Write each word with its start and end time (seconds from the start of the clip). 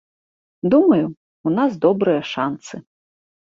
Думаю, 0.71 1.05
у 1.47 1.53
нас 1.59 1.71
добрыя 1.85 2.21
шанцы. 2.33 2.83